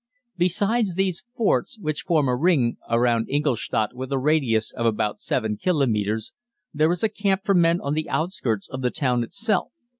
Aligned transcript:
Besides 0.35 0.95
these 0.95 1.25
forts, 1.37 1.77
which 1.77 2.01
form 2.01 2.27
a 2.27 2.35
ring 2.35 2.77
around 2.89 3.27
Ingolstadt 3.29 3.93
with 3.93 4.11
a 4.11 4.17
radius 4.17 4.73
of 4.73 4.87
about 4.87 5.19
7 5.21 5.57
kilometres, 5.57 6.33
there 6.73 6.91
is 6.91 7.03
a 7.03 7.07
camp 7.09 7.41
for 7.43 7.53
men 7.53 7.79
on 7.79 7.93
the 7.93 8.09
outskirts 8.09 8.67
of 8.67 8.81
the 8.81 8.89
town 8.89 9.21
itself. 9.21 9.73